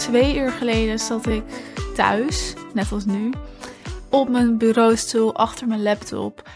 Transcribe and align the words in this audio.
twee 0.00 0.38
uur 0.38 0.50
geleden 0.50 0.98
zat 0.98 1.26
ik 1.26 1.42
thuis, 1.94 2.54
net 2.74 2.92
als 2.92 3.04
nu, 3.04 3.32
op 4.10 4.28
mijn 4.28 4.58
bureaustoel 4.58 5.34
achter 5.34 5.66
mijn 5.66 5.82
laptop. 5.82 6.48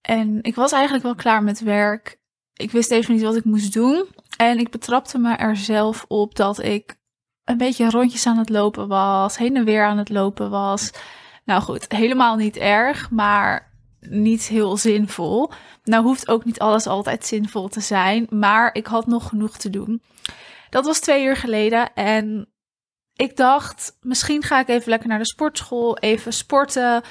En 0.00 0.38
ik 0.42 0.54
was 0.54 0.72
eigenlijk 0.72 1.04
wel 1.04 1.14
klaar 1.14 1.42
met 1.42 1.60
werk. 1.60 2.18
Ik 2.54 2.70
wist 2.70 2.90
even 2.90 3.14
niet 3.14 3.22
wat 3.22 3.36
ik 3.36 3.44
moest 3.44 3.72
doen. 3.72 4.06
En 4.36 4.58
ik 4.58 4.70
betrapte 4.70 5.18
me 5.18 5.34
er 5.34 5.56
zelf 5.56 6.04
op 6.08 6.34
dat 6.34 6.62
ik 6.62 6.96
een 7.44 7.56
beetje 7.56 7.90
rondjes 7.90 8.26
aan 8.26 8.38
het 8.38 8.48
lopen 8.48 8.88
was, 8.88 9.36
heen 9.36 9.56
en 9.56 9.64
weer 9.64 9.84
aan 9.84 9.98
het 9.98 10.08
lopen 10.08 10.50
was. 10.50 10.90
Nou 11.44 11.62
goed, 11.62 11.92
helemaal 11.92 12.36
niet 12.36 12.56
erg, 12.56 13.10
maar 13.10 13.72
niet 14.00 14.42
heel 14.42 14.76
zinvol. 14.76 15.50
Nou 15.84 16.04
hoeft 16.04 16.28
ook 16.28 16.44
niet 16.44 16.58
alles 16.58 16.86
altijd 16.86 17.26
zinvol 17.26 17.68
te 17.68 17.80
zijn, 17.80 18.26
maar 18.30 18.74
ik 18.74 18.86
had 18.86 19.06
nog 19.06 19.28
genoeg 19.28 19.56
te 19.56 19.70
doen. 19.70 20.02
Dat 20.70 20.84
was 20.84 21.00
twee 21.00 21.24
uur 21.24 21.36
geleden 21.36 21.94
en 21.94 22.48
ik 23.18 23.36
dacht, 23.36 23.96
misschien 24.02 24.42
ga 24.42 24.60
ik 24.60 24.68
even 24.68 24.88
lekker 24.88 25.08
naar 25.08 25.18
de 25.18 25.26
sportschool, 25.26 25.98
even 25.98 26.32
sporten. 26.32 27.02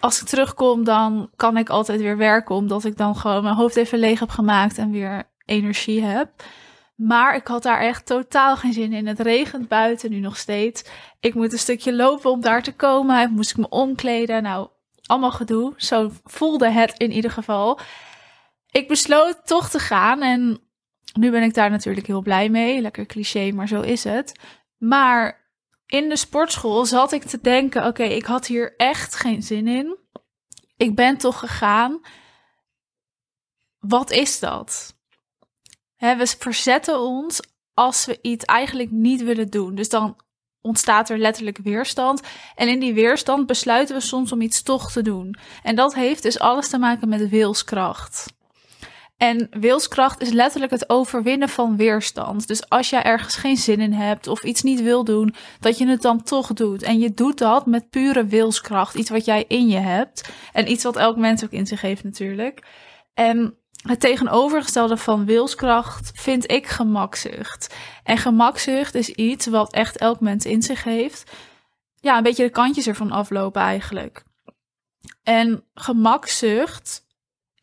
Als 0.00 0.20
ik 0.20 0.26
terugkom, 0.26 0.84
dan 0.84 1.30
kan 1.36 1.56
ik 1.56 1.68
altijd 1.68 2.00
weer 2.00 2.16
werken, 2.16 2.54
omdat 2.54 2.84
ik 2.84 2.96
dan 2.96 3.16
gewoon 3.16 3.42
mijn 3.42 3.54
hoofd 3.54 3.76
even 3.76 3.98
leeg 3.98 4.20
heb 4.20 4.30
gemaakt 4.30 4.78
en 4.78 4.90
weer 4.90 5.22
energie 5.44 6.02
heb. 6.02 6.30
Maar 6.94 7.36
ik 7.36 7.46
had 7.46 7.62
daar 7.62 7.80
echt 7.80 8.06
totaal 8.06 8.56
geen 8.56 8.72
zin 8.72 8.92
in. 8.92 9.06
Het 9.06 9.20
regent 9.20 9.68
buiten 9.68 10.10
nu 10.10 10.18
nog 10.18 10.36
steeds. 10.36 10.84
Ik 11.20 11.34
moet 11.34 11.52
een 11.52 11.58
stukje 11.58 11.94
lopen 11.94 12.30
om 12.30 12.40
daar 12.40 12.62
te 12.62 12.74
komen. 12.74 13.32
Moest 13.32 13.50
ik 13.50 13.56
me 13.56 13.68
omkleden. 13.68 14.42
Nou, 14.42 14.68
allemaal 15.02 15.32
gedoe. 15.32 15.72
Zo 15.76 16.10
voelde 16.24 16.70
het 16.70 16.94
in 16.96 17.12
ieder 17.12 17.30
geval. 17.30 17.78
Ik 18.70 18.88
besloot 18.88 19.46
toch 19.46 19.70
te 19.70 19.78
gaan 19.78 20.22
en 20.22 20.60
nu 21.12 21.30
ben 21.30 21.42
ik 21.42 21.54
daar 21.54 21.70
natuurlijk 21.70 22.06
heel 22.06 22.22
blij 22.22 22.48
mee. 22.48 22.80
Lekker 22.80 23.06
cliché, 23.06 23.50
maar 23.52 23.68
zo 23.68 23.80
is 23.80 24.04
het. 24.04 24.32
Maar 24.78 25.44
in 25.86 26.08
de 26.08 26.16
sportschool 26.16 26.84
zat 26.84 27.12
ik 27.12 27.22
te 27.22 27.40
denken: 27.40 27.86
oké, 27.86 28.02
ik 28.02 28.24
had 28.24 28.46
hier 28.46 28.76
echt 28.76 29.14
geen 29.14 29.42
zin 29.42 29.68
in. 29.68 29.96
Ik 30.76 30.94
ben 30.94 31.16
toch 31.16 31.38
gegaan. 31.38 32.00
Wat 33.78 34.10
is 34.10 34.38
dat? 34.38 34.94
we 35.96 36.34
verzetten 36.38 37.00
ons 37.00 37.40
als 37.74 38.04
we 38.04 38.18
iets 38.22 38.44
eigenlijk 38.44 38.90
niet 38.90 39.22
willen 39.22 39.50
doen. 39.50 39.74
Dus 39.74 39.88
dan 39.88 40.16
ontstaat 40.60 41.08
er 41.08 41.18
letterlijk 41.18 41.58
weerstand. 41.58 42.22
En 42.54 42.68
in 42.68 42.80
die 42.80 42.94
weerstand 42.94 43.46
besluiten 43.46 43.96
we 43.96 44.00
soms 44.00 44.32
om 44.32 44.40
iets 44.40 44.62
toch 44.62 44.92
te 44.92 45.02
doen. 45.02 45.36
En 45.62 45.76
dat 45.76 45.94
heeft 45.94 46.22
dus 46.22 46.38
alles 46.38 46.68
te 46.68 46.78
maken 46.78 47.08
met 47.08 47.28
wilskracht. 47.28 48.35
En 49.16 49.46
wilskracht 49.50 50.20
is 50.20 50.30
letterlijk 50.30 50.72
het 50.72 50.88
overwinnen 50.90 51.48
van 51.48 51.76
weerstand. 51.76 52.48
Dus 52.48 52.68
als 52.68 52.90
jij 52.90 53.02
ergens 53.02 53.36
geen 53.36 53.56
zin 53.56 53.80
in 53.80 53.92
hebt 53.92 54.26
of 54.26 54.42
iets 54.42 54.62
niet 54.62 54.82
wil 54.82 55.04
doen, 55.04 55.34
dat 55.60 55.78
je 55.78 55.86
het 55.86 56.02
dan 56.02 56.22
toch 56.22 56.52
doet. 56.52 56.82
En 56.82 56.98
je 56.98 57.14
doet 57.14 57.38
dat 57.38 57.66
met 57.66 57.90
pure 57.90 58.24
wilskracht. 58.26 58.94
Iets 58.94 59.10
wat 59.10 59.24
jij 59.24 59.44
in 59.48 59.68
je 59.68 59.78
hebt. 59.78 60.28
En 60.52 60.70
iets 60.70 60.84
wat 60.84 60.96
elk 60.96 61.16
mens 61.16 61.44
ook 61.44 61.50
in 61.50 61.66
zich 61.66 61.80
heeft 61.80 62.04
natuurlijk. 62.04 62.66
En 63.14 63.58
het 63.82 64.00
tegenovergestelde 64.00 64.96
van 64.96 65.24
wilskracht 65.24 66.10
vind 66.14 66.50
ik 66.50 66.66
gemakzucht. 66.66 67.74
En 68.02 68.18
gemakzucht 68.18 68.94
is 68.94 69.08
iets 69.08 69.46
wat 69.46 69.72
echt 69.72 69.96
elk 69.96 70.20
mens 70.20 70.44
in 70.44 70.62
zich 70.62 70.84
heeft. 70.84 71.30
Ja, 72.00 72.16
een 72.16 72.22
beetje 72.22 72.44
de 72.44 72.50
kantjes 72.50 72.86
ervan 72.86 73.10
aflopen 73.10 73.62
eigenlijk. 73.62 74.24
En 75.22 75.64
gemakzucht 75.74 77.05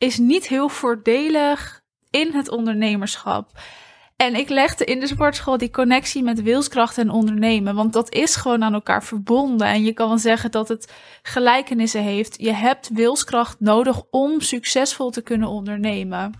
is 0.03 0.17
niet 0.17 0.47
heel 0.47 0.69
voordelig 0.69 1.81
in 2.09 2.31
het 2.31 2.49
ondernemerschap. 2.49 3.51
En 4.15 4.35
ik 4.35 4.49
legde 4.49 4.85
in 4.85 4.99
de 4.99 5.07
sportschool 5.07 5.57
die 5.57 5.69
connectie 5.69 6.23
met 6.23 6.41
wilskracht 6.41 6.97
en 6.97 7.09
ondernemen. 7.09 7.75
Want 7.75 7.93
dat 7.93 8.13
is 8.13 8.35
gewoon 8.35 8.63
aan 8.63 8.73
elkaar 8.73 9.03
verbonden. 9.03 9.67
En 9.67 9.83
je 9.83 9.93
kan 9.93 10.07
wel 10.07 10.17
zeggen 10.17 10.51
dat 10.51 10.67
het 10.67 10.91
gelijkenissen 11.21 12.03
heeft. 12.03 12.41
Je 12.41 12.53
hebt 12.53 12.89
wilskracht 12.89 13.59
nodig 13.59 14.01
om 14.09 14.41
succesvol 14.41 15.09
te 15.09 15.21
kunnen 15.21 15.47
ondernemen. 15.47 16.33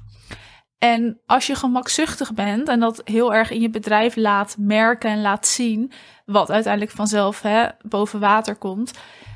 En 0.77 1.19
als 1.25 1.47
je 1.47 1.55
gemakzuchtig 1.55 2.33
bent 2.33 2.67
en 2.67 2.79
dat 2.79 3.01
heel 3.03 3.33
erg 3.33 3.51
in 3.51 3.61
je 3.61 3.69
bedrijf 3.69 4.15
laat 4.15 4.55
merken 4.59 5.09
en 5.09 5.21
laat 5.21 5.47
zien, 5.47 5.91
wat 6.25 6.51
uiteindelijk 6.51 6.95
vanzelf 6.95 7.41
hè, 7.41 7.67
boven 7.81 8.19
water 8.19 8.55
komt, 8.55 8.91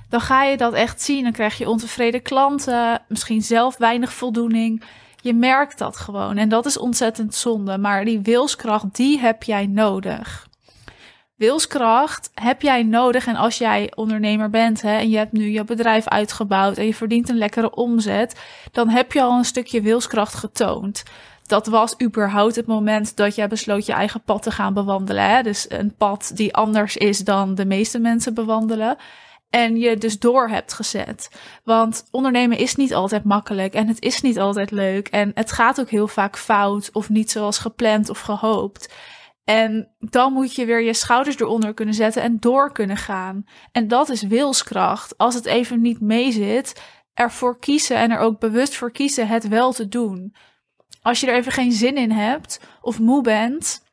dan 0.10 0.22
ga 0.22 0.44
je 0.44 0.58
dat 0.58 0.74
echt 0.74 1.02
zien. 1.02 1.24
Dan 1.24 1.32
krijg 1.32 1.58
je 1.58 1.70
ontevreden 1.70 2.22
klanten, 2.22 3.02
misschien 3.08 3.42
zelf 3.42 3.78
weinig 3.78 4.14
voldoening. 4.14 4.84
Je 5.22 5.34
merkt 5.34 5.78
dat 5.78 5.98
gewoon 5.98 6.38
en 6.38 6.50
dat 6.50 6.66
is 6.66 6.78
ontzettend 6.78 7.36
zonde. 7.36 7.78
Maar 7.78 8.06
die 8.06 8.20
wilskracht, 8.20 8.96
die 8.96 9.20
heb 9.20 9.44
jij 9.44 9.66
nodig. 9.66 10.48
Wilskracht 11.36 12.32
heb 12.34 12.62
jij 12.62 12.84
nodig 12.84 13.28
en 13.28 13.36
als 13.36 13.58
jij 13.58 13.92
ondernemer 13.96 14.50
bent 14.50 14.82
hè, 14.82 14.98
en 14.98 15.10
je 15.10 15.18
hebt 15.18 15.32
nu 15.32 15.50
je 15.50 15.64
bedrijf 15.64 16.08
uitgebouwd 16.08 16.78
en 16.78 16.86
je 16.86 16.94
verdient 16.94 17.30
een 17.30 17.38
lekkere 17.38 17.76
omzet, 17.76 18.40
dan 18.72 18.90
heb 18.90 19.12
je 19.12 19.22
al 19.22 19.38
een 19.38 19.46
stukje 19.46 19.82
wilskracht 19.82 20.34
getoond. 20.34 21.04
Dat 21.44 21.68
was 21.68 21.96
überhaupt 22.02 22.56
het 22.56 22.66
moment 22.66 23.16
dat 23.16 23.36
jij 23.36 23.48
besloot 23.48 23.86
je 23.86 23.94
eigen 23.94 24.22
pad 24.22 24.44
te 24.44 24.52
gaan 24.52 24.74
bewandelen. 24.74 25.30
Hè? 25.30 25.44
Dus 25.44 25.66
een 25.70 25.96
pad 25.98 26.32
die 26.34 26.56
anders 26.56 26.98
is 26.98 27.20
dan 27.20 27.56
de 27.56 27.66
meeste 27.66 28.00
mensen 28.00 28.34
bewandelen 28.34 28.98
en 29.50 29.78
je 29.78 29.98
dus 29.98 30.20
door 30.20 30.50
hebt 30.50 30.74
gezet. 30.74 31.30
Want 31.64 32.08
ondernemen 32.12 32.58
is 32.58 32.76
niet 32.76 32.94
altijd 32.94 33.24
makkelijk 33.24 33.74
en 33.74 33.88
het 33.88 34.02
is 34.02 34.22
niet 34.22 34.40
altijd 34.40 34.72
leuk 34.72 35.08
en 35.08 35.32
het 35.34 35.52
gaat 35.52 35.80
ook 35.80 35.90
heel 35.90 36.08
vaak 36.08 36.38
fout 36.38 36.90
of 36.92 37.10
niet 37.10 37.32
zoals 37.32 37.58
gepland 37.58 38.10
of 38.10 38.20
gehoopt. 38.20 38.94
En 39.44 39.96
dan 40.00 40.34
moet 40.34 40.56
je 40.56 40.66
weer 40.66 40.82
je 40.82 40.94
schouders 40.94 41.40
eronder 41.40 41.74
kunnen 41.74 41.96
zetten 41.96 42.22
en 42.22 42.38
door 42.40 42.72
kunnen 42.72 42.98
gaan. 42.98 43.44
En 43.72 43.88
dat 43.88 44.10
is 44.10 44.22
wilskracht. 44.22 45.18
Als 45.18 45.34
het 45.34 45.46
even 45.46 45.82
niet 45.82 46.02
meezit, 46.02 46.82
ervoor 47.14 47.60
kiezen 47.60 47.98
en 47.98 48.12
er 48.12 48.20
ook 48.20 48.40
bewust 48.40 48.76
voor 48.76 48.92
kiezen 48.92 49.28
het 49.28 49.48
wel 49.48 49.74
te 49.74 49.88
doen. 49.88 50.36
Als 51.02 51.20
je 51.20 51.28
er 51.28 51.36
even 51.36 51.52
geen 51.52 51.72
zin 51.72 51.98
in 51.98 52.12
hebt 52.12 52.60
of 52.82 53.00
moe 53.00 53.22
bent, 53.22 53.86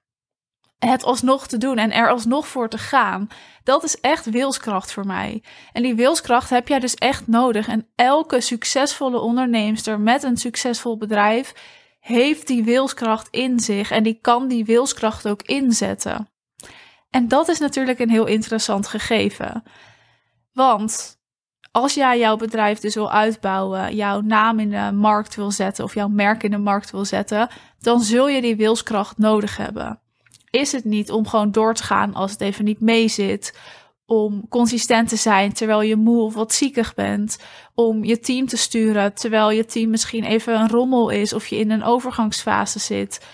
het 0.78 1.04
alsnog 1.04 1.46
te 1.46 1.58
doen 1.58 1.78
en 1.78 1.92
er 1.92 2.10
alsnog 2.10 2.48
voor 2.48 2.68
te 2.68 2.78
gaan. 2.78 3.28
Dat 3.62 3.84
is 3.84 4.00
echt 4.00 4.30
wilskracht 4.30 4.92
voor 4.92 5.06
mij. 5.06 5.42
En 5.72 5.82
die 5.82 5.94
wilskracht 5.94 6.50
heb 6.50 6.68
jij 6.68 6.80
dus 6.80 6.94
echt 6.94 7.26
nodig. 7.26 7.68
En 7.68 7.88
elke 7.94 8.40
succesvolle 8.40 9.18
onderneemster 9.18 10.00
met 10.00 10.22
een 10.22 10.36
succesvol 10.36 10.96
bedrijf 10.96 11.54
heeft 12.00 12.46
die 12.46 12.64
wilskracht 12.64 13.28
in 13.30 13.60
zich 13.60 13.90
en 13.90 14.02
die 14.02 14.18
kan 14.20 14.48
die 14.48 14.64
wilskracht 14.64 15.28
ook 15.28 15.42
inzetten. 15.42 16.28
En 17.10 17.28
dat 17.28 17.48
is 17.48 17.58
natuurlijk 17.58 17.98
een 17.98 18.10
heel 18.10 18.26
interessant 18.26 18.86
gegeven. 18.86 19.62
Want 20.52 21.18
als 21.70 21.94
jij 21.94 22.18
jouw 22.18 22.36
bedrijf 22.36 22.78
dus 22.78 22.94
wil 22.94 23.12
uitbouwen, 23.12 23.94
jouw 23.94 24.20
naam 24.20 24.58
in 24.58 24.70
de 24.70 24.90
markt 24.92 25.34
wil 25.34 25.50
zetten 25.50 25.84
of 25.84 25.94
jouw 25.94 26.08
merk 26.08 26.42
in 26.42 26.50
de 26.50 26.58
markt 26.58 26.90
wil 26.90 27.04
zetten, 27.04 27.48
dan 27.78 28.00
zul 28.00 28.28
je 28.28 28.40
die 28.40 28.56
wilskracht 28.56 29.18
nodig 29.18 29.56
hebben 29.56 30.02
is 30.54 30.72
het 30.72 30.84
niet 30.84 31.10
om 31.10 31.26
gewoon 31.26 31.50
door 31.50 31.74
te 31.74 31.82
gaan 31.82 32.14
als 32.14 32.30
het 32.30 32.40
even 32.40 32.64
niet 32.64 32.80
mee 32.80 33.08
zit. 33.08 33.58
Om 34.06 34.48
consistent 34.48 35.08
te 35.08 35.16
zijn 35.16 35.52
terwijl 35.52 35.82
je 35.82 35.96
moe 35.96 36.22
of 36.22 36.34
wat 36.34 36.52
ziekig 36.52 36.94
bent. 36.94 37.38
Om 37.74 38.04
je 38.04 38.20
team 38.20 38.46
te 38.46 38.56
sturen 38.56 39.14
terwijl 39.14 39.50
je 39.50 39.64
team 39.64 39.90
misschien 39.90 40.24
even 40.24 40.60
een 40.60 40.68
rommel 40.68 41.10
is 41.10 41.32
of 41.32 41.46
je 41.46 41.56
in 41.56 41.70
een 41.70 41.84
overgangsfase 41.84 42.78
zit. 42.78 43.26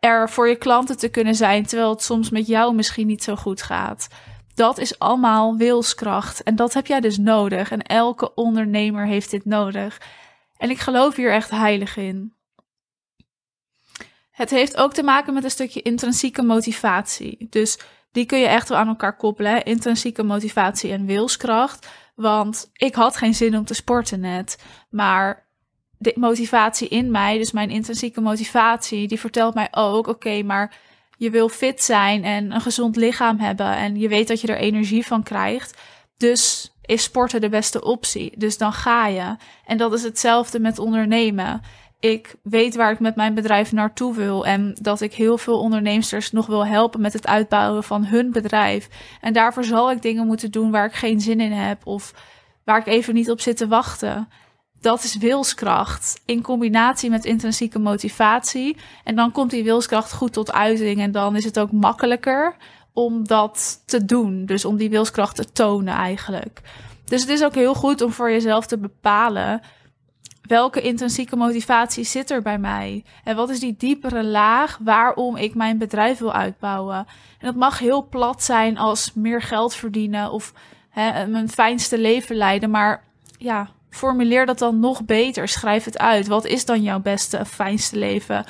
Er 0.00 0.30
voor 0.30 0.48
je 0.48 0.56
klanten 0.56 0.98
te 0.98 1.08
kunnen 1.08 1.34
zijn 1.34 1.66
terwijl 1.66 1.90
het 1.90 2.02
soms 2.02 2.30
met 2.30 2.46
jou 2.46 2.74
misschien 2.74 3.06
niet 3.06 3.22
zo 3.22 3.36
goed 3.36 3.62
gaat. 3.62 4.08
Dat 4.54 4.78
is 4.78 4.98
allemaal 4.98 5.56
wilskracht 5.56 6.42
en 6.42 6.56
dat 6.56 6.74
heb 6.74 6.86
jij 6.86 7.00
dus 7.00 7.18
nodig. 7.18 7.70
En 7.70 7.82
elke 7.82 8.34
ondernemer 8.34 9.06
heeft 9.06 9.30
dit 9.30 9.44
nodig. 9.44 10.00
En 10.56 10.70
ik 10.70 10.78
geloof 10.78 11.16
hier 11.16 11.32
echt 11.32 11.50
heilig 11.50 11.96
in. 11.96 12.39
Het 14.40 14.50
heeft 14.50 14.76
ook 14.76 14.92
te 14.92 15.02
maken 15.02 15.34
met 15.34 15.44
een 15.44 15.50
stukje 15.50 15.82
intrinsieke 15.82 16.42
motivatie. 16.42 17.46
Dus 17.50 17.78
die 18.12 18.26
kun 18.26 18.38
je 18.38 18.46
echt 18.46 18.68
wel 18.68 18.78
aan 18.78 18.88
elkaar 18.88 19.16
koppelen. 19.16 19.64
Intrinsieke 19.64 20.22
motivatie 20.22 20.92
en 20.92 21.06
wilskracht. 21.06 21.88
Want 22.14 22.70
ik 22.72 22.94
had 22.94 23.16
geen 23.16 23.34
zin 23.34 23.56
om 23.56 23.64
te 23.64 23.74
sporten 23.74 24.20
net. 24.20 24.62
Maar 24.90 25.46
de 25.98 26.12
motivatie 26.16 26.88
in 26.88 27.10
mij, 27.10 27.38
dus 27.38 27.52
mijn 27.52 27.70
intrinsieke 27.70 28.20
motivatie, 28.20 29.08
die 29.08 29.20
vertelt 29.20 29.54
mij 29.54 29.68
ook: 29.70 30.06
oké, 30.06 30.42
maar 30.42 30.76
je 31.16 31.30
wil 31.30 31.48
fit 31.48 31.82
zijn 31.82 32.24
en 32.24 32.52
een 32.52 32.60
gezond 32.60 32.96
lichaam 32.96 33.38
hebben. 33.38 33.76
En 33.76 33.98
je 33.98 34.08
weet 34.08 34.28
dat 34.28 34.40
je 34.40 34.46
er 34.46 34.58
energie 34.58 35.06
van 35.06 35.22
krijgt. 35.22 35.80
Dus 36.16 36.72
is 36.82 37.02
sporten 37.02 37.40
de 37.40 37.48
beste 37.48 37.82
optie. 37.82 38.32
Dus 38.36 38.58
dan 38.58 38.72
ga 38.72 39.06
je. 39.06 39.36
En 39.64 39.76
dat 39.76 39.92
is 39.92 40.02
hetzelfde 40.02 40.60
met 40.60 40.78
ondernemen 40.78 41.60
ik 42.00 42.34
weet 42.42 42.76
waar 42.76 42.92
ik 42.92 43.00
met 43.00 43.16
mijn 43.16 43.34
bedrijf 43.34 43.72
naartoe 43.72 44.14
wil 44.14 44.46
en 44.46 44.76
dat 44.80 45.00
ik 45.00 45.14
heel 45.14 45.38
veel 45.38 45.60
onderneemsters 45.60 46.32
nog 46.32 46.46
wil 46.46 46.66
helpen 46.66 47.00
met 47.00 47.12
het 47.12 47.26
uitbouwen 47.26 47.84
van 47.84 48.04
hun 48.04 48.32
bedrijf. 48.32 48.88
En 49.20 49.32
daarvoor 49.32 49.64
zal 49.64 49.90
ik 49.90 50.02
dingen 50.02 50.26
moeten 50.26 50.50
doen 50.50 50.70
waar 50.70 50.86
ik 50.86 50.92
geen 50.92 51.20
zin 51.20 51.40
in 51.40 51.52
heb 51.52 51.86
of 51.86 52.14
waar 52.64 52.78
ik 52.78 52.86
even 52.86 53.14
niet 53.14 53.30
op 53.30 53.40
zit 53.40 53.56
te 53.56 53.68
wachten. 53.68 54.28
Dat 54.80 55.04
is 55.04 55.16
wilskracht 55.16 56.20
in 56.24 56.42
combinatie 56.42 57.10
met 57.10 57.24
intrinsieke 57.24 57.78
motivatie. 57.78 58.76
En 59.04 59.14
dan 59.14 59.32
komt 59.32 59.50
die 59.50 59.64
wilskracht 59.64 60.12
goed 60.12 60.32
tot 60.32 60.52
uiting 60.52 61.00
en 61.00 61.12
dan 61.12 61.36
is 61.36 61.44
het 61.44 61.58
ook 61.58 61.72
makkelijker 61.72 62.56
om 62.92 63.26
dat 63.26 63.82
te 63.86 64.04
doen. 64.04 64.46
Dus 64.46 64.64
om 64.64 64.76
die 64.76 64.90
wilskracht 64.90 65.36
te 65.36 65.52
tonen 65.52 65.94
eigenlijk. 65.94 66.60
Dus 67.04 67.20
het 67.20 67.30
is 67.30 67.44
ook 67.44 67.54
heel 67.54 67.74
goed 67.74 68.02
om 68.02 68.12
voor 68.12 68.30
jezelf 68.30 68.66
te 68.66 68.78
bepalen 68.78 69.60
welke 70.50 70.80
intrinsieke 70.80 71.36
motivatie 71.36 72.04
zit 72.04 72.30
er 72.30 72.42
bij 72.42 72.58
mij? 72.58 73.04
En 73.24 73.36
wat 73.36 73.50
is 73.50 73.60
die 73.60 73.74
diepere 73.78 74.24
laag 74.24 74.78
waarom 74.80 75.36
ik 75.36 75.54
mijn 75.54 75.78
bedrijf 75.78 76.18
wil 76.18 76.32
uitbouwen? 76.32 76.96
En 77.38 77.46
dat 77.46 77.54
mag 77.54 77.78
heel 77.78 78.08
plat 78.08 78.42
zijn 78.42 78.78
als 78.78 79.12
meer 79.14 79.42
geld 79.42 79.74
verdienen 79.74 80.30
of 80.30 80.52
hè, 80.88 81.26
mijn 81.26 81.48
fijnste 81.48 81.98
leven 81.98 82.36
leiden. 82.36 82.70
Maar 82.70 83.04
ja, 83.38 83.68
formuleer 83.90 84.46
dat 84.46 84.58
dan 84.58 84.80
nog 84.80 85.04
beter. 85.04 85.48
Schrijf 85.48 85.84
het 85.84 85.98
uit. 85.98 86.26
Wat 86.26 86.44
is 86.44 86.64
dan 86.64 86.82
jouw 86.82 87.00
beste, 87.00 87.44
fijnste 87.44 87.98
leven? 87.98 88.44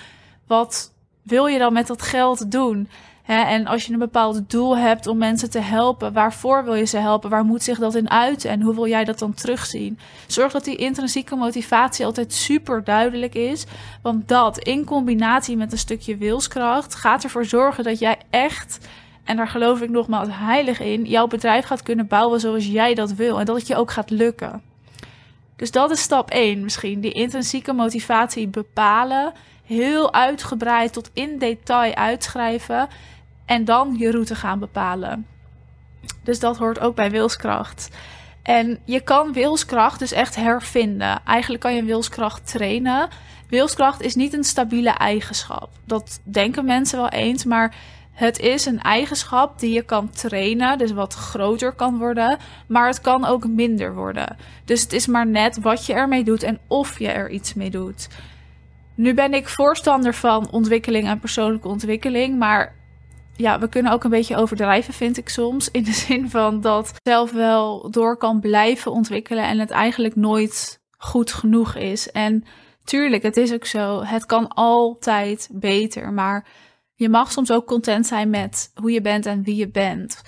Wat 0.47 0.93
wil 1.23 1.47
je 1.47 1.59
dan 1.59 1.73
met 1.73 1.87
dat 1.87 2.03
geld 2.03 2.51
doen? 2.51 2.89
En 3.27 3.67
als 3.67 3.87
je 3.87 3.93
een 3.93 3.99
bepaald 3.99 4.51
doel 4.51 4.77
hebt 4.77 5.07
om 5.07 5.19
mensen 5.19 5.51
te 5.51 5.59
helpen, 5.59 6.13
waarvoor 6.13 6.65
wil 6.65 6.75
je 6.75 6.85
ze 6.85 6.97
helpen? 6.97 7.31
Waar 7.31 7.45
moet 7.45 7.63
zich 7.63 7.79
dat 7.79 7.95
in 7.95 8.11
uiten? 8.11 8.51
En 8.51 8.63
hoe 8.63 8.75
wil 8.75 8.87
jij 8.87 9.05
dat 9.05 9.19
dan 9.19 9.35
terugzien? 9.35 9.99
Zorg 10.27 10.53
dat 10.53 10.65
die 10.65 10.77
intrinsieke 10.77 11.37
motivatie 11.37 12.05
altijd 12.05 12.33
super 12.33 12.85
duidelijk 12.85 13.35
is. 13.35 13.67
Want 14.03 14.29
dat 14.29 14.59
in 14.59 14.85
combinatie 14.85 15.57
met 15.57 15.73
een 15.73 15.79
stukje 15.79 16.17
wilskracht 16.17 16.95
gaat 16.95 17.25
ervoor 17.25 17.45
zorgen 17.45 17.85
dat 17.85 17.99
jij 17.99 18.19
echt, 18.31 18.89
en 19.25 19.37
daar 19.37 19.49
geloof 19.49 19.81
ik 19.81 19.91
nogmaals 19.91 20.29
heilig 20.31 20.81
in, 20.81 21.05
jouw 21.05 21.27
bedrijf 21.27 21.65
gaat 21.65 21.83
kunnen 21.83 22.07
bouwen 22.07 22.41
zoals 22.41 22.67
jij 22.67 22.95
dat 22.95 23.13
wil. 23.13 23.39
En 23.39 23.45
dat 23.45 23.57
het 23.57 23.67
je 23.67 23.77
ook 23.77 23.91
gaat 23.91 24.11
lukken. 24.11 24.63
Dus 25.57 25.71
dat 25.71 25.91
is 25.91 26.01
stap 26.01 26.31
1 26.31 26.63
misschien. 26.63 27.01
Die 27.01 27.13
intrinsieke 27.13 27.73
motivatie 27.73 28.49
bepalen. 28.49 29.33
Heel 29.71 30.13
uitgebreid 30.13 30.93
tot 30.93 31.11
in 31.13 31.39
detail 31.39 31.95
uitschrijven 31.95 32.89
en 33.45 33.65
dan 33.65 33.95
je 33.99 34.11
route 34.11 34.35
gaan 34.35 34.59
bepalen. 34.59 35.27
Dus 36.23 36.39
dat 36.41 36.57
hoort 36.57 36.81
ook 36.81 36.95
bij 36.95 37.11
wilskracht. 37.11 37.89
En 38.43 38.79
je 38.85 39.01
kan 39.01 39.33
wilskracht 39.33 39.99
dus 39.99 40.13
echt 40.13 40.37
hervinden. 40.37 41.21
Eigenlijk 41.25 41.63
kan 41.63 41.75
je 41.75 41.85
wilskracht 41.85 42.51
trainen. 42.51 43.09
Wilskracht 43.49 44.01
is 44.01 44.15
niet 44.15 44.33
een 44.33 44.45
stabiele 44.45 44.91
eigenschap. 44.91 45.71
Dat 45.85 46.21
denken 46.23 46.65
mensen 46.65 46.99
wel 46.99 47.09
eens, 47.09 47.45
maar 47.45 47.75
het 48.13 48.39
is 48.39 48.67
een 48.67 48.81
eigenschap 48.81 49.59
die 49.59 49.73
je 49.73 49.83
kan 49.83 50.11
trainen, 50.11 50.79
dus 50.79 50.93
wat 50.93 51.15
groter 51.15 51.73
kan 51.73 51.99
worden, 51.99 52.39
maar 52.67 52.87
het 52.87 53.01
kan 53.01 53.25
ook 53.25 53.49
minder 53.49 53.95
worden. 53.95 54.37
Dus 54.65 54.83
het 54.83 54.93
is 54.93 55.07
maar 55.07 55.27
net 55.27 55.61
wat 55.61 55.87
je 55.87 55.93
ermee 55.93 56.25
doet 56.25 56.43
en 56.43 56.59
of 56.67 56.99
je 56.99 57.09
er 57.09 57.31
iets 57.31 57.55
mee 57.55 57.71
doet. 57.71 58.09
Nu 59.01 59.15
ben 59.15 59.35
ik 59.35 59.49
voorstander 59.49 60.15
van 60.15 60.51
ontwikkeling 60.51 61.09
en 61.09 61.19
persoonlijke 61.19 61.69
ontwikkeling, 61.69 62.39
maar 62.39 62.75
ja, 63.37 63.59
we 63.59 63.69
kunnen 63.69 63.93
ook 63.93 64.05
een 64.05 64.11
beetje 64.11 64.37
overdrijven, 64.37 64.95
vind 64.95 65.17
ik 65.17 65.29
soms. 65.29 65.71
In 65.71 65.85
de 65.85 65.93
zin 65.93 66.31
van 66.31 66.61
dat 66.61 66.93
zelf 67.03 67.33
wel 67.33 67.91
door 67.91 68.17
kan 68.17 68.41
blijven 68.41 68.93
ontwikkelen 68.93 69.45
en 69.45 69.59
het 69.59 69.71
eigenlijk 69.71 70.17
nooit 70.17 70.81
goed 70.99 71.33
genoeg 71.33 71.75
is. 71.75 72.11
En 72.11 72.45
tuurlijk, 72.85 73.23
het 73.23 73.37
is 73.37 73.53
ook 73.53 73.65
zo. 73.65 74.03
Het 74.03 74.27
kan 74.27 74.49
altijd 74.49 75.49
beter. 75.53 76.13
Maar 76.13 76.47
je 76.95 77.09
mag 77.09 77.33
soms 77.33 77.53
ook 77.53 77.67
content 77.67 78.07
zijn 78.07 78.31
met 78.31 78.71
hoe 78.75 78.91
je 78.91 79.01
bent 79.01 79.27
en 79.27 79.43
wie 79.43 79.57
je 79.57 79.69
bent. 79.69 80.23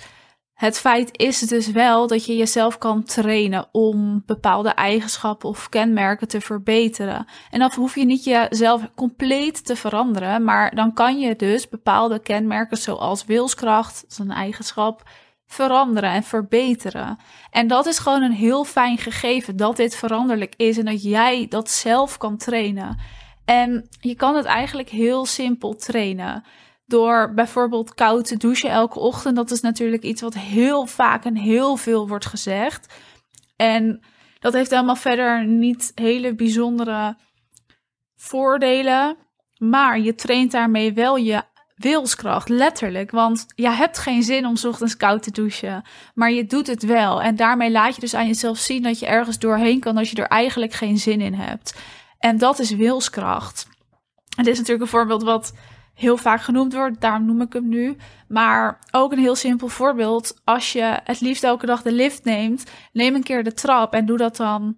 Het 0.53 0.79
feit 0.79 1.17
is 1.17 1.39
dus 1.39 1.71
wel 1.71 2.07
dat 2.07 2.25
je 2.25 2.35
jezelf 2.35 2.77
kan 2.77 3.03
trainen 3.03 3.67
om 3.71 4.23
bepaalde 4.25 4.69
eigenschappen 4.69 5.49
of 5.49 5.69
kenmerken 5.69 6.27
te 6.27 6.41
verbeteren. 6.41 7.27
En 7.51 7.59
dan 7.59 7.71
hoef 7.75 7.95
je 7.95 8.05
niet 8.05 8.23
jezelf 8.23 8.89
compleet 8.95 9.65
te 9.65 9.75
veranderen, 9.75 10.43
maar 10.43 10.75
dan 10.75 10.93
kan 10.93 11.19
je 11.19 11.35
dus 11.35 11.69
bepaalde 11.69 12.19
kenmerken 12.19 12.77
zoals 12.77 13.25
wilskracht, 13.25 14.01
dat 14.01 14.11
is 14.11 14.17
een 14.17 14.31
eigenschap, 14.31 15.09
veranderen 15.45 16.09
en 16.09 16.23
verbeteren. 16.23 17.17
En 17.51 17.67
dat 17.67 17.85
is 17.85 17.99
gewoon 17.99 18.21
een 18.21 18.31
heel 18.31 18.63
fijn 18.63 18.97
gegeven 18.97 19.57
dat 19.57 19.75
dit 19.75 19.95
veranderlijk 19.95 20.53
is 20.57 20.77
en 20.77 20.85
dat 20.85 21.03
jij 21.03 21.45
dat 21.49 21.69
zelf 21.69 22.17
kan 22.17 22.37
trainen. 22.37 22.99
En 23.45 23.87
je 23.99 24.15
kan 24.15 24.35
het 24.35 24.45
eigenlijk 24.45 24.89
heel 24.89 25.25
simpel 25.25 25.75
trainen 25.75 26.43
door 26.85 27.33
bijvoorbeeld 27.33 27.93
koud 27.93 28.25
te 28.25 28.37
douchen 28.37 28.69
elke 28.69 28.99
ochtend. 28.99 29.35
Dat 29.35 29.51
is 29.51 29.61
natuurlijk 29.61 30.03
iets 30.03 30.21
wat 30.21 30.33
heel 30.33 30.85
vaak 30.85 31.25
en 31.25 31.35
heel 31.35 31.75
veel 31.75 32.07
wordt 32.07 32.25
gezegd. 32.25 32.93
En 33.55 34.01
dat 34.39 34.53
heeft 34.53 34.69
helemaal 34.69 34.95
verder 34.95 35.45
niet 35.45 35.91
hele 35.95 36.35
bijzondere 36.35 37.17
voordelen. 38.15 39.17
Maar 39.57 39.99
je 39.99 40.15
traint 40.15 40.51
daarmee 40.51 40.93
wel 40.93 41.15
je 41.15 41.43
wilskracht, 41.75 42.49
letterlijk. 42.49 43.11
Want 43.11 43.45
je 43.55 43.69
hebt 43.69 43.97
geen 43.97 44.23
zin 44.23 44.45
om 44.45 44.55
ochtends 44.65 44.97
koud 44.97 45.23
te 45.23 45.31
douchen. 45.31 45.83
Maar 46.13 46.31
je 46.31 46.45
doet 46.45 46.67
het 46.67 46.83
wel. 46.83 47.21
En 47.21 47.35
daarmee 47.35 47.71
laat 47.71 47.95
je 47.95 48.01
dus 48.01 48.15
aan 48.15 48.27
jezelf 48.27 48.57
zien 48.57 48.83
dat 48.83 48.99
je 48.99 49.05
ergens 49.05 49.39
doorheen 49.39 49.79
kan 49.79 49.97
als 49.97 50.11
je 50.11 50.15
er 50.15 50.27
eigenlijk 50.27 50.73
geen 50.73 50.97
zin 50.97 51.21
in 51.21 51.33
hebt. 51.33 51.75
En 52.19 52.37
dat 52.37 52.59
is 52.59 52.71
wilskracht. 52.71 53.67
Het 54.35 54.47
is 54.47 54.57
natuurlijk 54.57 54.83
een 54.83 54.97
voorbeeld 54.97 55.23
wat 55.23 55.53
heel 55.93 56.17
vaak 56.17 56.41
genoemd 56.41 56.73
wordt, 56.73 57.01
daarom 57.01 57.25
noem 57.25 57.41
ik 57.41 57.53
hem 57.53 57.69
nu. 57.69 57.97
Maar 58.27 58.79
ook 58.91 59.11
een 59.11 59.19
heel 59.19 59.35
simpel 59.35 59.67
voorbeeld. 59.67 60.41
Als 60.43 60.73
je 60.73 60.99
het 61.03 61.21
liefst 61.21 61.43
elke 61.43 61.65
dag 61.65 61.81
de 61.81 61.91
lift 61.91 62.23
neemt, 62.23 62.71
neem 62.91 63.15
een 63.15 63.23
keer 63.23 63.43
de 63.43 63.53
trap 63.53 63.93
en 63.93 64.05
doe 64.05 64.17
dat 64.17 64.35
dan 64.35 64.77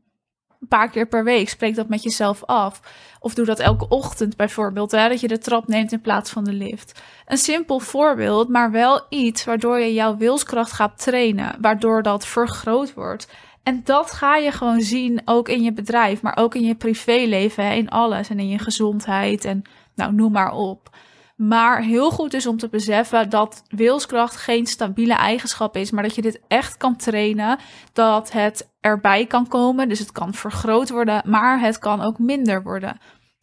een 0.65 0.67
paar 0.67 0.89
keer 0.89 1.07
per 1.07 1.23
week. 1.23 1.49
Spreek 1.49 1.75
dat 1.75 1.89
met 1.89 2.03
jezelf 2.03 2.43
af. 2.43 2.81
Of 3.19 3.33
doe 3.33 3.45
dat 3.45 3.59
elke 3.59 3.87
ochtend 3.87 4.35
bijvoorbeeld, 4.35 4.91
hè, 4.91 5.09
dat 5.09 5.19
je 5.19 5.27
de 5.27 5.37
trap 5.37 5.67
neemt 5.67 5.91
in 5.91 6.01
plaats 6.01 6.31
van 6.31 6.43
de 6.43 6.53
lift. 6.53 7.01
Een 7.25 7.37
simpel 7.37 7.79
voorbeeld, 7.79 8.49
maar 8.49 8.71
wel 8.71 9.05
iets 9.09 9.43
waardoor 9.43 9.79
je 9.79 9.93
jouw 9.93 10.17
wilskracht 10.17 10.71
gaat 10.71 11.01
trainen, 11.01 11.55
waardoor 11.61 12.03
dat 12.03 12.25
vergroot 12.25 12.93
wordt. 12.93 13.27
En 13.63 13.81
dat 13.83 14.11
ga 14.11 14.35
je 14.35 14.51
gewoon 14.51 14.81
zien, 14.81 15.21
ook 15.25 15.49
in 15.49 15.63
je 15.63 15.73
bedrijf, 15.73 16.21
maar 16.21 16.37
ook 16.37 16.55
in 16.55 16.63
je 16.63 16.75
privéleven, 16.75 17.75
in 17.75 17.89
alles 17.89 18.29
en 18.29 18.39
in 18.39 18.47
je 18.47 18.59
gezondheid 18.59 19.45
en 19.45 19.63
nou, 19.95 20.13
noem 20.13 20.31
maar 20.31 20.51
op. 20.51 20.89
Maar 21.35 21.81
heel 21.81 22.11
goed 22.11 22.33
is 22.33 22.47
om 22.47 22.57
te 22.57 22.69
beseffen 22.69 23.29
dat 23.29 23.63
wilskracht 23.67 24.35
geen 24.35 24.65
stabiele 24.65 25.13
eigenschap 25.13 25.75
is, 25.77 25.91
maar 25.91 26.03
dat 26.03 26.15
je 26.15 26.21
dit 26.21 26.41
echt 26.47 26.77
kan 26.77 26.95
trainen, 26.95 27.59
dat 27.93 28.31
het 28.31 28.69
erbij 28.79 29.25
kan 29.25 29.47
komen, 29.47 29.89
dus 29.89 29.99
het 29.99 30.11
kan 30.11 30.33
vergroot 30.33 30.89
worden, 30.89 31.21
maar 31.25 31.59
het 31.59 31.79
kan 31.79 32.01
ook 32.01 32.19
minder 32.19 32.63
worden. 32.63 32.97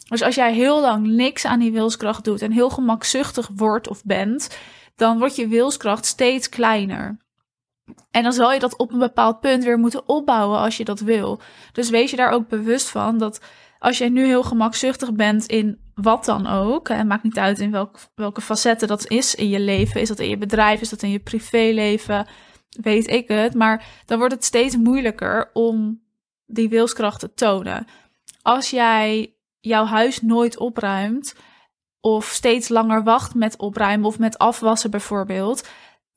Dus 0.08 0.22
als 0.22 0.34
jij 0.34 0.52
heel 0.52 0.80
lang 0.80 1.06
niks 1.06 1.44
aan 1.44 1.58
die 1.58 1.72
wilskracht 1.72 2.24
doet 2.24 2.42
en 2.42 2.52
heel 2.52 2.70
gemakzuchtig 2.70 3.50
wordt 3.56 3.88
of 3.88 4.04
bent, 4.04 4.58
dan 4.96 5.18
wordt 5.18 5.36
je 5.36 5.48
wilskracht 5.48 6.04
steeds 6.04 6.48
kleiner. 6.48 7.16
En 8.10 8.22
dan 8.22 8.32
zal 8.32 8.52
je 8.52 8.58
dat 8.58 8.76
op 8.76 8.92
een 8.92 8.98
bepaald 8.98 9.40
punt 9.40 9.64
weer 9.64 9.78
moeten 9.78 10.08
opbouwen 10.08 10.58
als 10.58 10.76
je 10.76 10.84
dat 10.84 11.00
wil. 11.00 11.40
Dus 11.72 11.90
wees 11.90 12.10
je 12.10 12.16
daar 12.16 12.30
ook 12.30 12.48
bewust 12.48 12.88
van 12.88 13.18
dat 13.18 13.40
als 13.78 13.98
jij 13.98 14.08
nu 14.08 14.26
heel 14.26 14.42
gemakzuchtig 14.42 15.12
bent 15.12 15.46
in 15.46 15.81
wat 15.94 16.24
dan 16.24 16.46
ook, 16.46 16.88
en 16.88 17.06
maakt 17.06 17.22
niet 17.22 17.38
uit 17.38 17.58
in 17.60 17.70
welk, 17.70 17.98
welke 18.14 18.40
facetten 18.40 18.88
dat 18.88 19.10
is 19.10 19.34
in 19.34 19.48
je 19.48 19.60
leven, 19.60 20.00
is 20.00 20.08
dat 20.08 20.18
in 20.18 20.28
je 20.28 20.38
bedrijf, 20.38 20.80
is 20.80 20.88
dat 20.88 21.02
in 21.02 21.10
je 21.10 21.20
privéleven, 21.20 22.26
weet 22.80 23.10
ik 23.10 23.28
het, 23.28 23.54
maar 23.54 23.84
dan 24.06 24.18
wordt 24.18 24.34
het 24.34 24.44
steeds 24.44 24.76
moeilijker 24.76 25.50
om 25.52 26.02
die 26.46 26.68
wilskracht 26.68 27.20
te 27.20 27.34
tonen. 27.34 27.86
Als 28.42 28.70
jij 28.70 29.34
jouw 29.60 29.84
huis 29.84 30.22
nooit 30.22 30.58
opruimt, 30.58 31.34
of 32.00 32.24
steeds 32.24 32.68
langer 32.68 33.02
wacht 33.02 33.34
met 33.34 33.56
opruimen 33.56 34.06
of 34.06 34.18
met 34.18 34.38
afwassen 34.38 34.90
bijvoorbeeld, 34.90 35.68